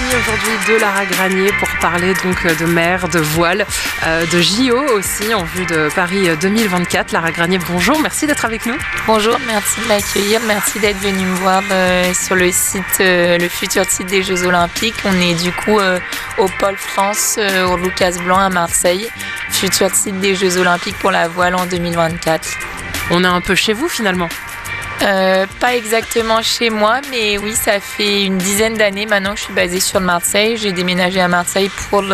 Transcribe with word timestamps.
compagnie 0.00 0.16
aujourd'hui 0.16 0.72
de 0.74 0.80
Lara 0.80 1.04
Granier 1.04 1.52
pour 1.58 1.68
parler 1.80 2.14
donc 2.24 2.46
de 2.46 2.66
mer, 2.66 3.08
de 3.08 3.18
voile, 3.18 3.66
euh, 4.06 4.24
de 4.26 4.40
JO 4.40 4.78
aussi 4.96 5.34
en 5.34 5.44
vue 5.44 5.66
de 5.66 5.88
Paris 5.94 6.28
2024. 6.40 7.12
Lara 7.12 7.30
Granier, 7.30 7.58
bonjour, 7.68 7.98
merci 8.00 8.26
d'être 8.26 8.44
avec 8.44 8.66
nous. 8.66 8.76
Bonjour, 9.06 9.36
merci 9.46 9.80
de 9.80 9.86
m'accueillir, 9.86 10.40
merci 10.46 10.78
d'être 10.78 10.98
venu 10.98 11.24
me 11.24 11.34
voir 11.36 11.62
euh, 11.70 12.12
sur 12.14 12.36
le 12.36 12.50
site, 12.52 12.84
euh, 13.00 13.38
le 13.38 13.48
futur 13.48 13.84
site 13.84 14.06
des 14.06 14.22
Jeux 14.22 14.44
Olympiques. 14.44 14.96
On 15.04 15.20
est 15.20 15.34
du 15.34 15.52
coup 15.52 15.78
au 16.38 16.48
Pôle 16.58 16.76
France, 16.76 17.38
au 17.68 17.76
Lucas 17.76 18.12
Blanc 18.24 18.38
à 18.38 18.50
Marseille, 18.50 19.08
futur 19.50 19.90
site 19.94 20.18
des 20.20 20.34
Jeux 20.34 20.56
Olympiques 20.58 20.98
pour 20.98 21.10
la 21.10 21.28
voile 21.28 21.54
en 21.54 21.66
2024. 21.66 22.48
On 23.10 23.24
est 23.24 23.28
un 23.28 23.40
peu 23.40 23.54
chez 23.54 23.72
vous 23.72 23.88
finalement. 23.88 24.28
Euh, 25.02 25.46
pas 25.60 25.74
exactement 25.76 26.42
chez 26.42 26.68
moi, 26.68 27.00
mais 27.10 27.38
oui, 27.38 27.54
ça 27.54 27.80
fait 27.80 28.24
une 28.24 28.36
dizaine 28.36 28.74
d'années 28.74 29.06
maintenant 29.06 29.32
que 29.32 29.38
je 29.38 29.44
suis 29.44 29.54
basée 29.54 29.80
sur 29.80 30.00
Marseille. 30.00 30.58
J'ai 30.58 30.72
déménagé 30.72 31.20
à 31.20 31.28
Marseille 31.28 31.70
pour, 31.88 32.04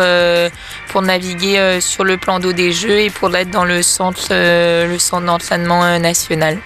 pour 0.87 1.01
naviguer 1.01 1.59
euh, 1.59 1.81
sur 1.81 2.05
le 2.05 2.17
plan 2.17 2.39
d'eau 2.39 2.53
des 2.53 2.71
Jeux 2.71 2.99
et 3.01 3.09
pour 3.09 3.35
être 3.35 3.49
dans 3.49 3.65
le 3.65 3.81
centre, 3.81 4.27
euh, 4.31 4.87
le 4.87 4.99
centre 4.99 5.25
d'entraînement 5.25 5.99
national. 5.99 6.59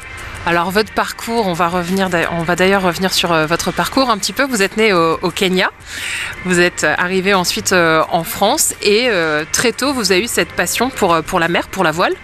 Alors 0.46 0.70
votre 0.70 0.92
parcours, 0.92 1.48
on 1.48 1.54
va 1.54 1.68
revenir, 1.70 2.10
on 2.32 2.44
va 2.44 2.56
d'ailleurs 2.56 2.82
revenir 2.84 3.14
sur 3.14 3.32
votre 3.46 3.72
parcours 3.72 4.10
un 4.10 4.18
petit 4.18 4.34
peu. 4.34 4.44
Vous 4.44 4.64
êtes 4.64 4.76
né 4.76 4.92
au, 4.92 5.30
Kenya, 5.30 5.70
vous 6.46 6.60
êtes 6.60 6.84
arrivé 6.84 7.36
ensuite 7.36 7.74
en 7.74 8.24
France 8.24 8.74
et 8.82 9.08
très 9.52 9.72
tôt 9.72 9.94
vous 9.94 10.12
avez 10.12 10.24
eu 10.24 10.28
cette 10.28 10.52
passion 10.52 10.90
pour, 10.90 11.22
pour 11.22 11.40
la 11.40 11.48
mer, 11.48 11.68
pour 11.68 11.84
la 11.84 11.92
voile. 11.92 12.16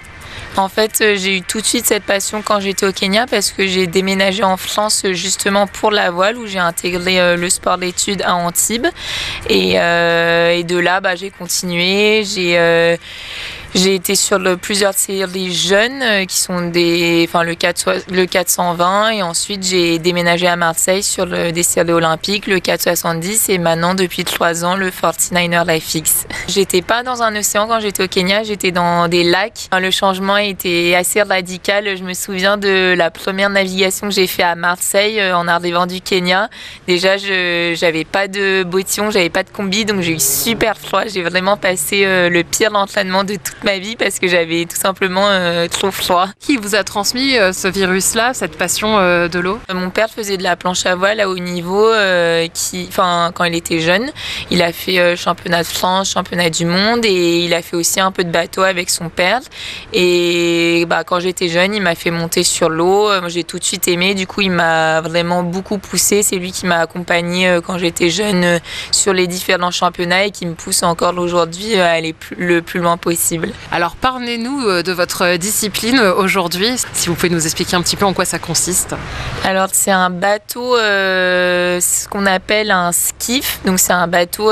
En 0.58 0.70
fait, 0.70 1.02
euh, 1.02 1.16
j'ai 1.16 1.38
eu 1.38 1.42
tout 1.44 1.62
de 1.62 1.66
suite 1.66 1.86
cette 1.86 2.04
passion 2.04 2.42
quand 2.42 2.60
j'étais 2.60 2.86
au 2.86 2.92
Kenya 2.92 3.28
parce 3.28 3.52
que 3.52 3.68
j'ai 3.68 3.86
déménagé 3.86 4.44
en 4.44 4.58
France 4.58 5.04
euh, 5.06 5.14
justement 5.14 5.68
pour 5.68 5.92
la 5.92 6.10
voile 6.10 6.36
où 6.38 6.48
j'ai 6.48 6.58
intégré 6.58 7.20
euh, 7.20 7.38
le 7.38 7.50
sport 7.50 7.78
d'études 7.78 8.24
à 8.24 8.36
Antibes. 8.36 8.88
Et, 9.50 9.74
de 9.74 10.78
là, 10.78 11.00
bah, 11.00 11.16
j'ai 11.16 11.30
continué. 11.30 12.24
J'ai 12.24 12.98
j'ai 13.78 13.96
été 13.96 14.16
sur 14.16 14.40
plusieurs 14.60 14.94
séries 14.94 15.54
jeunes 15.54 16.02
euh, 16.02 16.26
qui 16.26 16.38
sont 16.38 16.70
des, 16.70 17.26
enfin 17.28 17.44
le, 17.44 17.54
4, 17.54 18.12
le 18.12 18.26
420 18.26 19.10
et 19.12 19.22
ensuite 19.22 19.64
j'ai 19.64 20.00
déménagé 20.00 20.48
à 20.48 20.56
Marseille 20.56 21.04
sur 21.04 21.28
des 21.28 21.64
séries 21.64 21.92
olympiques, 21.92 22.48
le 22.48 22.60
470 22.60 23.50
et 23.50 23.58
maintenant 23.60 23.94
depuis 23.94 24.24
trois 24.24 24.66
ans 24.66 24.76
le 24.76 24.90
49er 24.90 25.68
Life 25.68 25.94
X. 25.94 26.26
J'étais 26.48 26.82
pas 26.82 27.04
dans 27.04 27.22
un 27.22 27.36
océan 27.36 27.68
quand 27.68 27.80
j'étais 27.80 28.04
au 28.04 28.08
Kenya, 28.08 28.44
j'étais 28.44 28.72
dans 28.72 29.08
des 29.08 29.24
lacs. 29.24 29.70
Le 29.80 29.92
changement 29.92 30.38
était 30.38 30.96
assez 30.96 31.22
radical. 31.22 31.98
Je 31.98 32.04
me 32.04 32.14
souviens 32.14 32.58
de 32.58 32.96
la 32.98 33.12
première 33.12 33.50
navigation 33.50 34.08
que 34.08 34.14
j'ai 34.14 34.28
fait 34.28 34.44
à 34.44 34.56
Marseille 34.56 35.20
euh, 35.20 35.38
en 35.38 35.48
arrivant 35.48 35.86
du 35.86 36.02
Kenya. 36.02 36.50
Déjà, 36.88 37.18
je 37.18 37.76
j'avais 37.76 38.06
pas 38.06 38.28
de 38.28 38.64
bottillon, 38.64 39.12
j'avais 39.12 39.30
pas 39.30 39.44
de 39.44 39.50
combi, 39.50 39.86
donc 39.86 40.02
j'ai 40.02 40.14
eu 40.14 40.20
super 40.20 40.78
froid. 40.78 41.04
J'ai 41.06 41.22
vraiment 41.22 41.58
passé 41.58 42.06
euh, 42.06 42.30
le 42.30 42.44
pire 42.44 42.74
entraînement 42.76 43.24
de 43.24 43.36
toute 43.36 43.64
ma 43.68 43.80
vie 43.80 43.98
parce 43.98 44.20
que 44.20 44.30
j'avais 44.30 44.64
tout 44.64 44.78
simplement 44.78 45.28
euh, 45.28 45.68
trop 45.68 45.92
froid. 45.92 46.30
Qui 46.40 46.56
vous 46.56 46.74
a 46.74 46.86
transmis 46.86 47.38
euh, 47.38 47.52
ce 47.52 47.68
virus-là, 47.68 48.34
cette 48.34 48.58
passion 48.58 48.98
euh, 48.98 49.28
de 49.28 49.40
l'eau? 49.40 49.60
Mon 49.74 49.90
père 49.90 50.10
faisait 50.10 50.38
de 50.38 50.44
la 50.44 50.56
planche 50.56 50.86
à 50.86 50.96
voile 50.96 51.20
à 51.20 51.28
haut 51.28 51.38
niveau 51.38 51.92
qui, 52.54 52.86
enfin, 52.88 53.32
quand 53.36 53.44
il 53.44 53.56
était 53.56 53.80
jeune. 53.80 54.10
Il 54.52 54.62
a 54.62 54.72
fait 54.72 55.18
championnat 55.18 55.64
de 55.64 55.68
France, 55.68 56.12
championnat 56.12 56.50
du 56.50 56.66
monde 56.66 57.04
et 57.04 57.44
il 57.44 57.54
a 57.54 57.62
fait 57.62 57.76
aussi 57.76 58.00
un 58.00 58.12
peu 58.12 58.24
de 58.24 58.32
bateau 58.32 58.62
avec 58.62 58.90
son 58.90 59.10
père. 59.10 59.42
Et 59.92 60.86
bah, 60.88 61.04
quand 61.04 61.20
j'étais 61.20 61.50
jeune, 61.50 61.76
il 61.76 61.82
m'a 61.82 61.96
fait 61.96 62.12
monter 62.12 62.44
sur 62.44 62.70
l'eau. 62.70 63.10
J'ai 63.28 63.44
tout 63.44 63.60
de 63.60 63.64
suite 63.64 63.88
aimé. 63.88 64.16
Du 64.16 64.28
coup, 64.28 64.42
il 64.42 64.52
m'a 64.52 65.02
vraiment 65.02 65.44
beaucoup 65.44 65.78
poussé. 65.78 66.24
C'est 66.24 66.38
lui 66.38 66.52
qui 66.52 66.66
m'a 66.66 66.80
accompagné 66.80 67.60
quand 67.66 67.78
j'étais 67.78 68.10
jeune 68.10 68.60
sur 68.92 69.14
les 69.14 69.28
différents 69.28 69.72
championnats 69.72 70.26
et 70.26 70.32
qui 70.32 70.46
me 70.46 70.54
pousse 70.54 70.84
encore 70.84 71.18
aujourd'hui 71.18 71.76
à 71.76 71.92
aller 71.92 72.16
le 72.38 72.62
plus 72.62 72.80
loin 72.80 72.98
possible. 72.98 73.47
Alors 73.72 73.96
parlez-nous 73.96 74.68
euh, 74.68 74.84
de 74.84 74.92
votre 74.92 75.38
discipline 75.38 76.00
euh, 76.00 76.14
aujourd'hui, 76.14 76.70
si 76.94 77.10
vous 77.10 77.16
pouvez 77.16 77.30
nous 77.30 77.46
expliquer 77.46 77.76
un 77.76 77.82
petit 77.82 77.96
peu 77.96 78.06
en 78.06 78.14
quoi 78.14 78.26
ça 78.26 78.40
consiste. 78.40 78.96
Alors 79.44 79.70
c'est 79.72 79.92
un 79.92 80.10
bateau, 80.10 80.78
euh, 80.78 81.80
ce 81.80 82.08
qu'on 82.08 82.26
appelle 82.26 82.72
un 82.72 82.92
skiff, 82.92 83.60
donc 83.66 83.80
c'est 83.80 83.94
un 83.94 84.08
bateau 84.08 84.52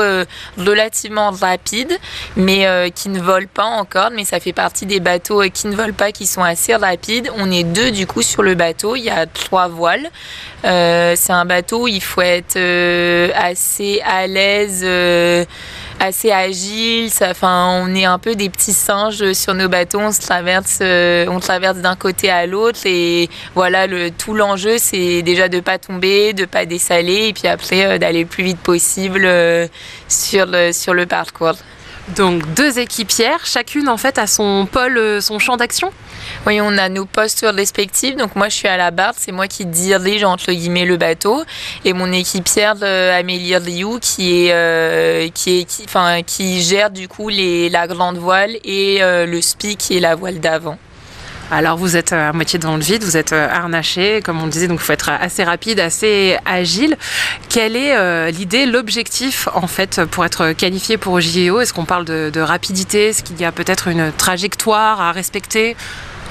relativement 0.58 1.30
rapide, 1.30 1.92
mais 2.36 2.90
qui 2.94 3.08
ne 3.08 3.20
vole 3.20 3.48
pas 3.48 3.64
encore, 3.64 4.10
mais 4.14 4.24
ça 4.24 4.40
fait 4.40 4.52
partie 4.52 4.86
des 4.86 5.00
bateaux 5.00 5.42
qui 5.52 5.66
ne 5.66 5.74
volent 5.74 5.92
pas, 5.92 6.12
qui 6.12 6.26
sont 6.26 6.42
assez 6.42 6.74
rapides. 6.74 7.30
On 7.36 7.50
est 7.50 7.64
deux 7.64 7.90
du 7.90 8.06
coup 8.06 8.22
sur 8.22 8.42
le 8.42 8.54
bateau, 8.54 8.96
il 8.96 9.04
y 9.04 9.10
a 9.10 9.26
trois 9.26 9.68
voiles. 9.68 10.08
c'est 10.62 11.32
un 11.32 11.44
bateau 11.44 11.82
où 11.82 11.88
il 11.88 12.02
faut 12.02 12.22
être 12.22 12.56
assez 13.34 14.00
à 14.04 14.26
l'aise 14.26 14.84
assez 16.00 16.30
agile. 16.30 17.10
Enfin, 17.22 17.82
on 17.82 17.94
est 17.94 18.04
un 18.04 18.18
peu 18.18 18.34
des 18.34 18.48
petits 18.48 18.72
singes 18.72 19.32
sur 19.32 19.54
nos 19.54 19.68
bateaux. 19.68 20.00
On 20.00 20.12
se 20.12 20.20
traverse, 20.20 20.78
euh, 20.80 21.38
traverse 21.40 21.78
d'un 21.78 21.96
côté 21.96 22.30
à 22.30 22.46
l'autre. 22.46 22.80
Et 22.84 23.28
voilà, 23.54 23.86
le, 23.86 24.10
tout 24.10 24.34
l'enjeu, 24.34 24.76
c'est 24.78 25.22
déjà 25.22 25.48
de 25.48 25.60
pas 25.60 25.78
tomber, 25.78 26.32
de 26.32 26.44
pas 26.44 26.66
dessaler, 26.66 27.28
et 27.28 27.32
puis 27.32 27.48
après 27.48 27.84
euh, 27.84 27.98
d'aller 27.98 28.20
le 28.20 28.26
plus 28.26 28.44
vite 28.44 28.58
possible 28.58 29.22
euh, 29.24 29.66
sur, 30.08 30.46
le, 30.46 30.72
sur 30.72 30.94
le 30.94 31.06
parcours. 31.06 31.56
Donc 32.16 32.54
deux 32.54 32.78
équipières, 32.78 33.44
chacune 33.44 33.88
en 33.88 33.96
fait 33.96 34.16
a 34.18 34.28
son 34.28 34.66
pôle, 34.70 35.20
son 35.20 35.40
champ 35.40 35.56
d'action? 35.56 35.92
Oui, 36.46 36.60
on 36.60 36.78
a 36.78 36.88
nos 36.88 37.06
postes 37.06 37.46
respectifs. 37.48 38.16
Donc 38.16 38.36
moi, 38.36 38.48
je 38.48 38.54
suis 38.54 38.68
à 38.68 38.76
la 38.76 38.90
barre, 38.90 39.14
c'est 39.16 39.32
moi 39.32 39.48
qui 39.48 39.66
dirige 39.66 40.24
entre 40.24 40.52
guillemets 40.52 40.84
le 40.84 40.96
bateau, 40.96 41.42
et 41.84 41.92
mon 41.92 42.12
équipière 42.12 42.76
euh, 42.82 43.18
Amélie 43.18 43.56
Rioux 43.56 43.98
qui 44.00 44.48
euh, 44.50 45.28
qui 45.34 46.62
gère 46.62 46.90
du 46.90 47.08
coup 47.08 47.28
la 47.28 47.86
grande 47.86 48.18
voile 48.18 48.56
et 48.64 49.02
euh, 49.02 49.26
le 49.26 49.40
spi 49.40 49.76
qui 49.76 49.96
est 49.96 50.00
la 50.00 50.14
voile 50.14 50.40
d'avant. 50.40 50.78
Alors 51.48 51.76
vous 51.76 51.96
êtes 51.96 52.12
à 52.12 52.32
moitié 52.32 52.58
dans 52.58 52.76
le 52.76 52.82
vide, 52.82 53.04
vous 53.04 53.16
êtes 53.16 53.32
harnaché, 53.32 54.20
comme 54.20 54.42
on 54.42 54.48
disait, 54.48 54.66
donc 54.66 54.80
il 54.80 54.84
faut 54.84 54.92
être 54.92 55.10
assez 55.10 55.44
rapide, 55.44 55.78
assez 55.78 56.36
agile. 56.44 56.96
Quelle 57.48 57.76
est 57.76 58.32
l'idée, 58.32 58.66
l'objectif 58.66 59.48
en 59.54 59.68
fait 59.68 60.04
pour 60.06 60.24
être 60.24 60.50
qualifié 60.52 60.96
pour 60.96 61.20
JO 61.20 61.60
Est-ce 61.60 61.72
qu'on 61.72 61.84
parle 61.84 62.04
de 62.04 62.40
rapidité? 62.40 63.10
Est-ce 63.10 63.22
qu'il 63.22 63.40
y 63.40 63.44
a 63.44 63.52
peut-être 63.52 63.86
une 63.86 64.10
trajectoire 64.10 65.00
à 65.00 65.12
respecter? 65.12 65.76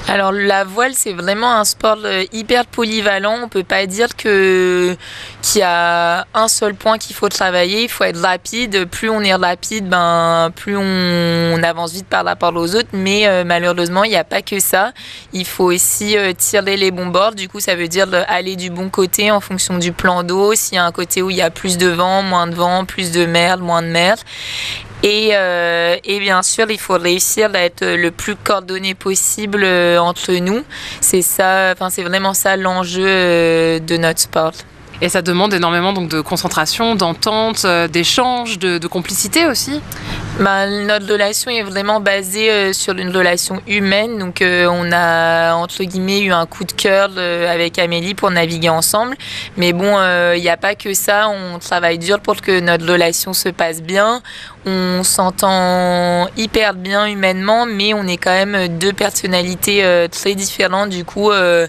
Alors 0.08 0.30
la 0.30 0.62
voile 0.62 0.92
c'est 0.94 1.12
vraiment 1.12 1.52
un 1.52 1.64
sport 1.64 1.98
euh, 2.04 2.24
hyper 2.32 2.66
polyvalent. 2.66 3.38
On 3.42 3.48
peut 3.48 3.64
pas 3.64 3.86
dire 3.86 4.14
que 4.16 4.96
qu'il 5.42 5.60
y 5.60 5.64
a 5.64 6.26
un 6.32 6.48
seul 6.48 6.74
point 6.74 6.96
qu'il 6.96 7.16
faut 7.16 7.28
travailler. 7.28 7.82
Il 7.82 7.88
faut 7.88 8.04
être 8.04 8.20
rapide. 8.20 8.88
Plus 8.88 9.10
on 9.10 9.20
est 9.22 9.34
rapide, 9.34 9.88
ben 9.88 10.52
plus 10.54 10.76
on, 10.76 11.62
avance 11.62 11.92
vite 11.92 12.06
par 12.06 12.24
rapport 12.24 12.54
aux 12.54 12.76
autres. 12.76 12.90
Mais 12.92 13.26
euh, 13.26 13.42
malheureusement 13.44 14.04
il 14.04 14.10
n'y 14.10 14.16
a 14.16 14.24
pas 14.24 14.42
que 14.42 14.60
ça. 14.60 14.92
Il 15.32 15.44
faut 15.44 15.64
aussi 15.64 16.16
euh, 16.16 16.32
tirer 16.32 16.76
les 16.76 16.92
bons 16.92 17.06
bords. 17.06 17.34
Du 17.34 17.48
coup 17.48 17.58
ça 17.58 17.74
veut 17.74 17.88
dire 17.88 18.06
aller 18.28 18.54
du 18.54 18.70
bon 18.70 18.88
côté 18.88 19.32
en 19.32 19.40
fonction 19.40 19.76
du 19.78 19.90
plan 19.90 20.22
d'eau. 20.22 20.54
S'il 20.54 20.76
y 20.76 20.78
a 20.78 20.84
un 20.84 20.92
côté 20.92 21.20
où 21.20 21.30
il 21.30 21.36
y 21.36 21.42
a 21.42 21.50
plus 21.50 21.78
de 21.78 21.88
vent, 21.88 22.22
moins 22.22 22.46
de 22.46 22.54
vent, 22.54 22.84
plus 22.84 23.10
de 23.10 23.26
mer, 23.26 23.58
moins 23.58 23.82
de 23.82 23.88
mer. 23.88 24.16
Euh, 25.04 25.96
et, 26.04 26.20
bien 26.20 26.42
sûr, 26.42 26.70
il 26.70 26.78
faut 26.78 26.98
réussir 26.98 27.50
à 27.54 27.60
être 27.60 27.84
le 27.84 28.10
plus 28.10 28.36
coordonné 28.36 28.94
possible 28.94 29.62
euh, 29.64 29.98
entre 29.98 30.32
nous. 30.32 30.62
C'est 31.00 31.22
ça, 31.22 31.72
enfin, 31.72 31.90
c'est 31.90 32.02
vraiment 32.02 32.34
ça 32.34 32.56
l'enjeu 32.56 33.06
euh, 33.06 33.78
de 33.78 33.96
notre 33.96 34.20
sport. 34.20 34.52
Et 35.00 35.08
ça 35.08 35.22
demande 35.22 35.52
énormément 35.54 35.92
donc, 35.92 36.08
de 36.08 36.20
concentration, 36.20 36.94
d'entente, 36.94 37.66
d'échange, 37.90 38.58
de, 38.58 38.86
complicité 38.86 39.46
aussi 39.46 39.80
bah, 40.40 40.66
Notre 40.68 41.12
relation 41.12 41.50
est 41.50 41.62
vraiment 41.62 42.00
basée 42.00 42.72
sur 42.72 42.94
une 42.94 43.14
relation 43.14 43.60
humaine. 43.66 44.18
Donc 44.18 44.42
on 44.42 44.92
a 44.92 45.54
entre 45.54 45.82
guillemets 45.82 46.20
eu 46.20 46.32
un 46.32 46.46
coup 46.46 46.64
de 46.64 46.72
cœur 46.72 47.10
avec 47.18 47.78
Amélie 47.78 48.14
pour 48.14 48.30
naviguer 48.30 48.68
ensemble. 48.68 49.16
Mais 49.56 49.72
bon, 49.72 49.98
il 50.34 50.40
n'y 50.40 50.48
a 50.48 50.56
pas 50.56 50.74
que 50.74 50.94
ça. 50.94 51.28
On 51.28 51.58
travaille 51.58 51.98
dur 51.98 52.20
pour 52.20 52.40
que 52.40 52.60
notre 52.60 52.90
relation 52.90 53.32
se 53.32 53.48
passe 53.48 53.82
bien 53.82 54.22
on 54.66 55.04
s'entend 55.04 56.28
hyper 56.36 56.74
bien 56.74 57.06
humainement, 57.06 57.66
mais 57.66 57.94
on 57.94 58.06
est 58.06 58.16
quand 58.16 58.32
même 58.32 58.78
deux 58.78 58.92
personnalités 58.92 59.84
euh, 59.84 60.08
très 60.08 60.34
différentes. 60.34 60.90
Du 60.90 61.04
coup, 61.04 61.30
euh, 61.30 61.68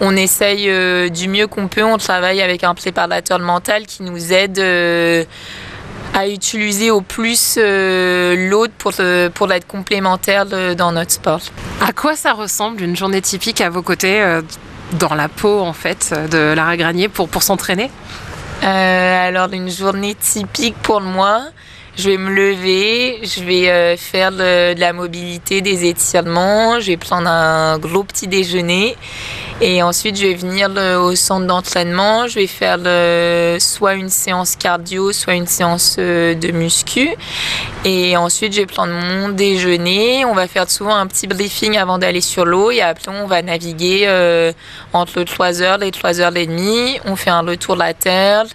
on 0.00 0.16
essaye 0.16 0.68
euh, 0.68 1.08
du 1.08 1.28
mieux 1.28 1.46
qu'on 1.46 1.68
peut. 1.68 1.84
On 1.84 1.98
travaille 1.98 2.42
avec 2.42 2.64
un 2.64 2.74
préparateur 2.74 3.38
mental 3.38 3.86
qui 3.86 4.02
nous 4.02 4.32
aide 4.32 4.58
à 6.12 6.26
utiliser 6.26 6.90
au 6.90 7.00
plus 7.02 7.56
l'autre 7.56 8.72
pour, 8.78 8.92
pour 9.34 9.52
être 9.52 9.66
complémentaire 9.66 10.46
dans 10.74 10.92
notre 10.92 11.12
sport. 11.12 11.40
À 11.86 11.92
quoi 11.92 12.16
ça 12.16 12.32
ressemble 12.32 12.82
une 12.82 12.96
journée 12.96 13.22
typique 13.22 13.60
à 13.60 13.70
vos 13.70 13.82
côtés 13.82 14.40
dans 14.98 15.14
la 15.14 15.28
peau 15.28 15.60
en 15.60 15.72
fait 15.72 16.12
de 16.30 16.52
Lara 16.54 16.76
Granier 16.76 17.08
pour, 17.08 17.28
pour 17.28 17.42
s'entraîner? 17.42 17.90
Alors 18.62 19.52
une 19.52 19.70
journée 19.70 20.16
typique 20.16 20.74
pour 20.82 21.00
moi, 21.00 21.42
je 21.96 22.10
vais 22.10 22.16
me 22.16 22.30
lever, 22.30 23.20
je 23.22 23.42
vais 23.42 23.68
euh, 23.68 23.96
faire 23.96 24.32
de, 24.32 24.78
la 24.78 24.92
mobilité, 24.92 25.60
des 25.60 25.88
étirements, 25.88 26.80
je 26.80 26.88
vais 26.88 26.96
prendre 26.96 27.28
un 27.28 27.78
gros 27.78 28.04
petit 28.04 28.28
déjeuner. 28.28 28.96
Et 29.62 29.82
ensuite 29.82 30.16
je 30.16 30.26
vais 30.26 30.34
venir 30.34 30.70
au 31.02 31.14
centre 31.14 31.46
d'entraînement, 31.46 32.26
je 32.26 32.36
vais 32.36 32.46
faire 32.46 32.78
soit 33.60 33.92
une 33.92 34.08
séance 34.08 34.56
cardio, 34.56 35.12
soit 35.12 35.34
une 35.34 35.46
séance 35.46 35.96
euh, 35.98 36.34
de 36.34 36.50
muscu. 36.50 37.10
Et 37.84 38.16
ensuite 38.16 38.54
je 38.54 38.60
vais 38.62 38.66
prendre 38.66 38.94
mon 38.94 39.28
déjeuner, 39.28 40.24
on 40.24 40.32
va 40.32 40.46
faire 40.46 40.70
souvent 40.70 40.94
un 40.94 41.06
petit 41.06 41.26
briefing 41.26 41.76
avant 41.76 41.98
d'aller 41.98 42.22
sur 42.22 42.46
l'eau 42.46 42.70
et 42.70 42.80
après 42.80 43.10
on 43.10 43.26
va 43.26 43.42
naviguer 43.42 44.04
euh, 44.06 44.52
entre 44.94 45.20
3h 45.20 45.82
et 45.84 45.90
3h30, 45.90 47.00
on 47.04 47.16
fait 47.16 47.30
un 47.30 47.42
retour 47.42 47.74
de 47.74 47.80
la 47.80 47.92
terre 47.92 48.46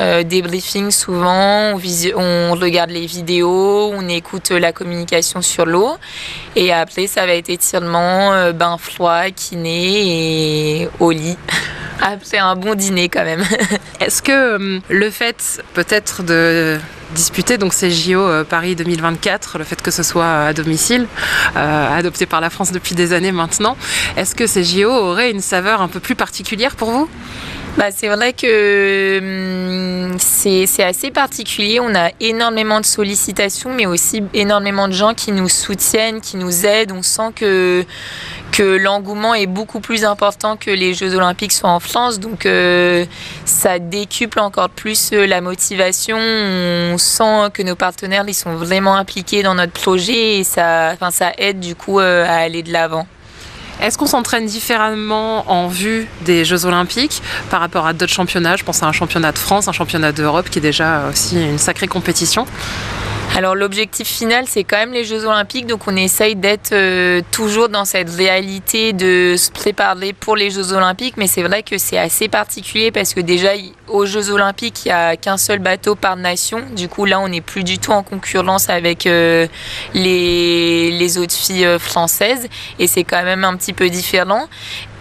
euh, 0.00 0.24
des 0.24 0.42
briefings 0.42 0.90
souvent, 0.90 1.74
on, 2.16 2.54
regarde 2.54 2.90
les 2.90 3.06
vidéos, 3.06 3.92
on 3.94 4.08
écoute 4.08 4.50
la 4.50 4.72
communication 4.72 5.40
sur 5.40 5.66
l'eau. 5.66 5.96
Et 6.56 6.72
après, 6.72 7.06
ça 7.06 7.26
va 7.26 7.34
être 7.34 7.48
étirement, 7.48 8.32
euh, 8.32 8.52
bain 8.52 8.76
froid, 8.76 9.30
kiné 9.30 10.82
et 10.82 10.88
au 10.98 11.12
lit. 11.12 11.38
Après 12.02 12.38
un 12.38 12.56
bon 12.56 12.74
dîner 12.74 13.08
quand 13.08 13.24
même. 13.24 13.44
Est-ce 14.00 14.20
que 14.20 14.32
euh, 14.32 14.80
le 14.88 15.10
fait 15.10 15.62
peut-être 15.74 16.24
de 16.24 16.78
disputer 17.14 17.56
donc 17.56 17.72
ces 17.72 17.92
JO 17.92 18.44
Paris 18.44 18.74
2024, 18.74 19.58
le 19.58 19.64
fait 19.64 19.80
que 19.80 19.92
ce 19.92 20.02
soit 20.02 20.46
à 20.46 20.52
domicile, 20.52 21.06
adopté 21.54 22.26
par 22.26 22.40
la 22.40 22.50
France 22.50 22.72
depuis 22.72 22.96
des 22.96 23.12
années 23.12 23.30
maintenant, 23.30 23.76
est-ce 24.16 24.34
que 24.34 24.48
ces 24.48 24.64
JO 24.64 24.90
auraient 24.90 25.30
une 25.30 25.40
saveur 25.40 25.80
un 25.80 25.86
peu 25.86 26.00
plus 26.00 26.16
particulière 26.16 26.74
pour 26.74 26.90
vous? 26.90 27.08
Bah, 27.76 27.90
c'est 27.90 28.08
vrai 28.08 28.32
que 28.32 29.18
hum, 29.18 30.18
c'est 30.18 30.84
assez 30.84 31.10
particulier. 31.10 31.80
On 31.80 31.94
a 31.94 32.10
énormément 32.20 32.80
de 32.80 32.84
sollicitations, 32.86 33.72
mais 33.74 33.86
aussi 33.86 34.22
énormément 34.32 34.86
de 34.86 34.92
gens 34.92 35.14
qui 35.14 35.32
nous 35.32 35.48
soutiennent, 35.48 36.20
qui 36.20 36.36
nous 36.36 36.66
aident. 36.66 36.92
On 36.92 37.02
sent 37.02 37.32
que, 37.34 37.84
l'engouement 38.58 39.34
est 39.34 39.46
beaucoup 39.46 39.80
plus 39.80 40.04
important 40.04 40.56
que 40.56 40.70
les 40.70 40.94
Jeux 40.94 41.16
Olympiques 41.16 41.52
soient 41.52 41.70
en 41.70 41.80
France. 41.80 42.20
Donc 42.20 42.46
euh, 42.46 43.04
ça 43.44 43.80
décuple 43.80 44.38
encore 44.38 44.70
plus 44.70 45.10
euh, 45.12 45.26
la 45.26 45.40
motivation. 45.40 46.16
On 46.18 46.96
sent 46.98 47.50
que 47.52 47.62
nos 47.64 47.74
partenaires 47.74 48.24
ils 48.28 48.34
sont 48.34 48.54
vraiment 48.54 48.94
impliqués 48.94 49.42
dans 49.42 49.56
notre 49.56 49.72
projet 49.72 50.38
et 50.38 50.44
ça, 50.44 50.94
ça 51.10 51.32
aide 51.38 51.58
du 51.58 51.74
coup 51.74 51.98
euh, 51.98 52.24
à 52.24 52.34
aller 52.34 52.62
de 52.62 52.72
l'avant. 52.72 53.08
Est-ce 53.80 53.98
qu'on 53.98 54.06
s'entraîne 54.06 54.46
différemment 54.46 55.50
en 55.50 55.68
vue 55.68 56.06
des 56.22 56.44
Jeux 56.44 56.64
Olympiques 56.64 57.22
par 57.50 57.60
rapport 57.60 57.86
à 57.86 57.92
d'autres 57.92 58.12
championnats? 58.12 58.56
Je 58.56 58.64
pense 58.64 58.82
à 58.82 58.86
un 58.86 58.92
championnat 58.92 59.32
de 59.32 59.38
France, 59.38 59.68
un 59.68 59.72
championnat 59.72 60.12
d'Europe 60.12 60.48
qui 60.50 60.58
est 60.58 60.62
déjà 60.62 61.08
aussi 61.10 61.36
une 61.36 61.58
sacrée 61.58 61.88
compétition. 61.88 62.46
Alors 63.36 63.56
l'objectif 63.56 64.06
final, 64.06 64.44
c'est 64.46 64.62
quand 64.62 64.76
même 64.76 64.92
les 64.92 65.02
Jeux 65.02 65.24
Olympiques, 65.24 65.66
donc 65.66 65.88
on 65.88 65.96
essaye 65.96 66.36
d'être 66.36 66.70
euh, 66.72 67.20
toujours 67.32 67.68
dans 67.68 67.84
cette 67.84 68.10
réalité 68.10 68.92
de 68.92 69.34
se 69.36 69.50
préparer 69.50 70.12
pour 70.12 70.36
les 70.36 70.52
Jeux 70.52 70.72
Olympiques, 70.72 71.16
mais 71.16 71.26
c'est 71.26 71.42
vrai 71.42 71.64
que 71.64 71.76
c'est 71.76 71.98
assez 71.98 72.28
particulier 72.28 72.92
parce 72.92 73.12
que 73.12 73.18
déjà 73.18 73.50
aux 73.88 74.06
Jeux 74.06 74.30
Olympiques, 74.30 74.84
il 74.84 74.88
n'y 74.88 74.92
a 74.92 75.16
qu'un 75.16 75.36
seul 75.36 75.58
bateau 75.58 75.96
par 75.96 76.14
nation. 76.14 76.60
Du 76.76 76.88
coup 76.88 77.06
là, 77.06 77.18
on 77.18 77.26
n'est 77.26 77.40
plus 77.40 77.64
du 77.64 77.80
tout 77.80 77.90
en 77.90 78.04
concurrence 78.04 78.70
avec 78.70 79.04
euh, 79.04 79.48
les, 79.94 81.18
autres 81.18 81.34
filles 81.34 81.66
euh, 81.66 81.80
françaises 81.80 82.46
et 82.78 82.86
c'est 82.86 83.02
quand 83.02 83.24
même 83.24 83.42
un 83.42 83.56
petit 83.56 83.72
peu 83.72 83.90
différent. 83.90 84.48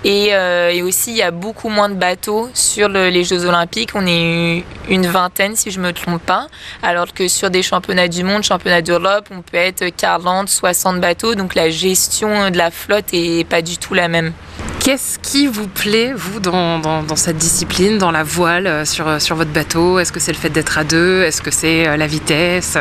Euh, 0.06 0.70
et, 0.70 0.82
aussi, 0.82 1.12
il 1.12 1.18
y 1.18 1.22
a 1.22 1.32
beaucoup 1.32 1.70
moins 1.70 1.90
de 1.90 1.96
bateaux 1.96 2.50
sur 2.54 2.90
les 2.90 3.24
Jeux 3.24 3.46
Olympiques. 3.46 3.92
On 3.96 4.06
est 4.06 4.64
une 4.90 5.08
vingtaine, 5.08 5.56
si 5.56 5.72
je 5.72 5.80
ne 5.80 5.86
me 5.86 5.94
trompe 5.94 6.22
pas. 6.22 6.48
Alors 6.82 7.14
que 7.14 7.28
sur 7.28 7.50
des 7.50 7.64
championnats 7.64 8.08
du 8.08 8.24
monde, 8.24 8.44
championnats 8.44 8.82
d'Europe, 8.82 9.28
on 9.32 9.42
peut 9.42 9.58
être 9.58 9.86
40, 9.96 10.50
60 10.50 11.00
bateaux. 11.00 11.36
Donc 11.36 11.56
la 11.56 11.70
gestion 11.70 12.50
de 12.50 12.58
la 12.58 12.72
flotte 12.72 13.14
n'est 13.14 13.46
pas 13.46 13.62
du 13.62 13.78
tout 13.78 13.94
la 13.94 14.08
même. 14.08 14.34
Qu'est-ce 14.80 15.18
qui 15.18 15.48
vous 15.48 15.68
plaît, 15.68 16.12
vous, 16.14 16.42
dans, 16.42 17.16
cette 17.16 17.38
discipline, 17.38 17.98
dans 17.98 18.12
la 18.12 18.24
voile, 18.24 18.68
euh, 18.68 18.84
sur, 18.84 19.08
euh, 19.08 19.20
sur 19.20 19.38
votre 19.38 19.52
bateau? 19.52 19.98
Est-ce 20.00 20.12
que 20.12 20.20
c'est 20.20 20.34
le 20.34 20.38
fait 20.38 20.50
d'être 20.50 20.78
à 20.78 20.84
deux? 20.84 21.24
Est-ce 21.24 21.42
que 21.42 21.52
c'est 21.52 21.96
la 21.96 22.08
vitesse? 22.08 22.78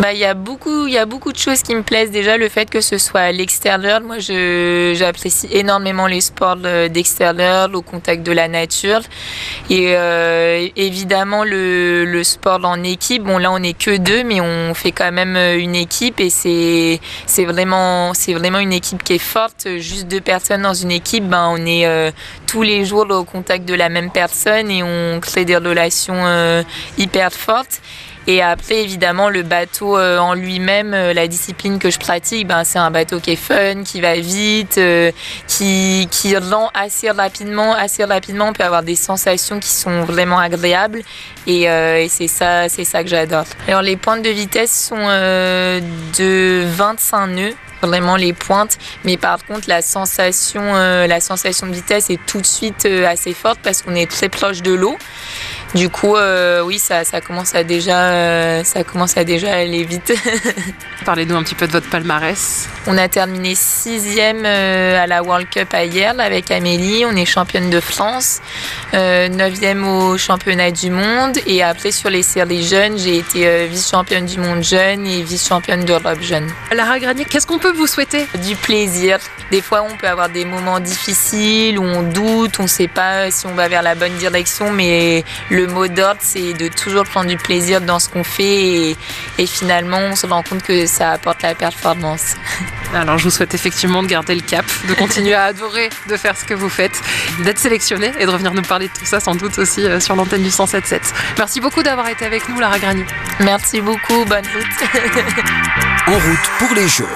Bah, 0.00 0.12
y, 0.12 0.24
a 0.24 0.34
beaucoup, 0.34 0.86
y 0.86 0.98
a 0.98 1.06
beaucoup 1.06 1.32
de 1.32 1.38
choses 1.38 1.62
qui 1.62 1.74
me 1.74 1.82
plaisent. 1.82 2.10
Déjà, 2.10 2.36
le 2.36 2.48
fait 2.48 2.68
que 2.68 2.80
ce 2.80 2.98
soit 2.98 3.20
à 3.20 3.32
l'extérieur. 3.32 4.00
Moi, 4.00 4.18
j'apprécie 4.18 5.48
énormément 5.52 6.06
les 6.06 6.20
sports 6.20 6.56
d'extérieur, 6.56 7.70
au 7.74 7.82
contact 7.82 8.22
de 8.24 8.32
la 8.32 8.48
nature. 8.48 9.00
Et 9.68 9.94
évidemment, 10.76 11.44
le, 11.44 12.04
le, 12.04 12.24
sport 12.24 12.60
en 12.64 12.82
équipe. 12.82 13.22
Bon, 13.24 13.38
là, 13.38 13.52
on 13.52 13.58
n'est 13.58 13.74
que 13.74 13.96
deux, 13.96 14.24
mais 14.24 14.40
on 14.40 14.74
fait 14.74 14.92
quand 14.92 15.12
même 15.12 15.36
une 15.36 15.74
équipe. 15.74 16.20
Et 16.20 16.30
c'est 16.30 17.44
vraiment, 17.44 18.12
vraiment 18.28 18.58
une 18.58 18.72
équipe 18.72 19.02
qui 19.02 19.14
est 19.14 19.18
forte. 19.18 19.68
Juste 19.78 20.08
deux 20.08 20.20
personnes 20.20 20.62
dans 20.62 20.74
une 20.74 20.90
équipe 20.90 21.28
ben, 21.28 21.48
on 21.50 21.64
est 21.66 21.86
euh, 21.86 22.10
tous 22.46 22.62
les 22.62 22.84
jours 22.84 23.06
au 23.10 23.24
contact 23.24 23.64
de 23.64 23.74
la 23.74 23.88
même 23.88 24.10
personne 24.10 24.70
et 24.70 24.82
on 24.82 25.20
crée 25.20 25.44
des 25.44 25.56
relations 25.56 26.26
euh, 26.26 26.62
hyper 26.98 27.32
fortes. 27.32 27.80
Et 28.26 28.42
après, 28.42 28.82
évidemment, 28.82 29.28
le 29.28 29.42
bateau 29.42 29.98
euh, 29.98 30.18
en 30.18 30.34
lui-même, 30.34 30.92
la 30.92 31.26
discipline 31.26 31.78
que 31.78 31.90
je 31.90 31.98
pratique, 31.98 32.46
ben, 32.46 32.64
c'est 32.64 32.78
un 32.78 32.90
bateau 32.90 33.20
qui 33.20 33.32
est 33.32 33.36
fun, 33.36 33.82
qui 33.84 34.00
va 34.00 34.14
vite, 34.14 34.80
qui, 35.46 36.08
qui 36.10 36.36
rend 36.36 36.70
assez 36.74 37.10
rapidement. 37.10 37.74
Assez 37.74 38.04
rapidement, 38.04 38.48
on 38.48 38.52
peut 38.52 38.64
avoir 38.64 38.82
des 38.82 38.96
sensations 38.96 39.58
qui 39.60 39.70
sont 39.70 40.04
vraiment 40.04 40.38
agréables. 40.38 41.02
Et, 41.46 41.66
c'est 42.08 42.28
ça, 42.28 42.68
ça 42.68 43.02
que 43.02 43.08
j'adore. 43.08 43.44
Alors, 43.66 43.82
les 43.82 43.96
pointes 43.96 44.22
de 44.22 44.30
vitesse 44.30 44.88
sont 44.88 44.96
de 44.96 46.64
25 46.66 47.26
nœuds 47.28 47.54
vraiment 47.86 48.16
les 48.16 48.32
pointes. 48.32 48.78
Mais 49.04 49.16
par 49.16 49.44
contre, 49.44 49.68
la 49.68 49.82
sensation, 49.82 50.62
euh, 50.74 51.06
la 51.06 51.20
sensation 51.20 51.66
de 51.66 51.72
vitesse 51.72 52.10
est 52.10 52.20
tout 52.26 52.40
de 52.40 52.46
suite 52.46 52.86
euh, 52.86 53.06
assez 53.06 53.34
forte 53.34 53.60
parce 53.62 53.82
qu'on 53.82 53.94
est 53.94 54.10
très 54.10 54.28
proche 54.28 54.62
de 54.62 54.72
l'eau. 54.72 54.96
Du 55.74 55.88
coup, 55.88 56.16
euh, 56.16 56.62
oui, 56.62 56.78
ça, 56.78 57.04
ça, 57.04 57.20
commence 57.20 57.54
à 57.54 57.62
déjà, 57.62 58.64
ça 58.64 58.82
commence 58.84 59.16
à 59.16 59.24
déjà 59.24 59.52
aller 59.52 59.84
vite. 59.84 60.12
Parlez-nous 61.04 61.36
un 61.36 61.42
petit 61.42 61.54
peu 61.54 61.66
de 61.66 61.72
votre 61.72 61.88
palmarès. 61.88 62.68
On 62.86 62.98
a 62.98 63.08
terminé 63.08 63.54
sixième 63.54 64.44
à 64.44 65.06
la 65.06 65.22
World 65.22 65.48
Cup 65.48 65.72
à 65.72 65.80
avec 66.22 66.50
Amélie. 66.50 67.04
On 67.06 67.14
est 67.14 67.24
championne 67.24 67.70
de 67.70 67.80
France, 67.80 68.40
neuvième 68.92 69.86
au 69.86 70.18
championnat 70.18 70.70
du 70.70 70.90
monde. 70.90 71.38
Et 71.46 71.62
après, 71.62 71.92
sur 71.92 72.10
les 72.10 72.22
séries 72.22 72.66
jeunes, 72.66 72.98
j'ai 72.98 73.18
été 73.18 73.66
vice-championne 73.66 74.26
du 74.26 74.38
monde 74.38 74.62
jeune 74.62 75.06
et 75.06 75.22
vice-championne 75.22 75.84
d'Europe 75.84 76.20
jeune. 76.20 76.48
Lara 76.74 76.98
Granier, 76.98 77.24
qu'est-ce 77.24 77.46
qu'on 77.46 77.58
peut 77.58 77.72
vous 77.72 77.86
souhaiter? 77.86 78.26
Du 78.46 78.56
plaisir. 78.56 79.18
Des 79.50 79.62
fois, 79.62 79.82
on 79.82 79.96
peut 79.96 80.06
avoir 80.06 80.28
des 80.28 80.44
moments 80.44 80.78
difficiles 80.78 81.78
où 81.78 81.82
on 81.82 82.02
doute, 82.02 82.60
on 82.60 82.64
ne 82.64 82.68
sait 82.68 82.88
pas 82.88 83.30
si 83.30 83.46
on 83.46 83.54
va 83.54 83.68
vers 83.68 83.82
la 83.82 83.94
bonne 83.96 84.14
direction, 84.14 84.70
mais 84.70 85.24
le 85.50 85.59
mot 85.66 85.88
d'ordre, 85.88 86.20
c'est 86.22 86.52
de 86.52 86.68
toujours 86.68 87.04
prendre 87.04 87.28
du 87.28 87.36
plaisir 87.36 87.80
dans 87.80 87.98
ce 87.98 88.08
qu'on 88.08 88.24
fait 88.24 88.96
et, 89.38 89.46
finalement, 89.46 89.98
on 89.98 90.16
se 90.16 90.26
rend 90.26 90.42
compte 90.42 90.62
que 90.62 90.86
ça 90.86 91.12
apporte 91.12 91.42
la 91.42 91.54
performance. 91.54 92.34
Alors, 92.94 93.18
je 93.18 93.24
vous 93.24 93.30
souhaite 93.30 93.54
effectivement 93.54 94.02
de 94.02 94.08
garder 94.08 94.34
le 94.34 94.40
cap, 94.40 94.64
de 94.88 94.94
continuer 94.94 95.34
à 95.34 95.44
adorer 95.44 95.90
de 96.08 96.16
faire 96.16 96.36
ce 96.36 96.44
que 96.44 96.54
vous 96.54 96.68
faites, 96.68 97.00
d'être 97.44 97.58
sélectionné 97.58 98.12
et 98.18 98.26
de 98.26 98.30
revenir 98.30 98.52
nous 98.52 98.62
parler 98.62 98.88
de 98.88 98.92
tout 98.92 99.06
ça 99.06 99.20
sans 99.20 99.34
doute 99.34 99.58
aussi 99.58 99.84
euh, 99.84 100.00
sur 100.00 100.16
l'antenne 100.16 100.42
du 100.42 100.50
107.7. 100.50 101.00
Merci 101.38 101.60
beaucoup 101.60 101.82
d'avoir 101.82 102.08
été 102.08 102.24
avec 102.24 102.48
nous, 102.48 102.58
Lara 102.58 102.78
Grani. 102.78 103.04
Merci 103.40 103.80
beaucoup, 103.80 104.24
bonne 104.24 104.44
route. 104.54 104.90
en 106.06 106.12
route 106.12 106.50
pour 106.58 106.74
les 106.74 106.88
Jeux. 106.88 107.06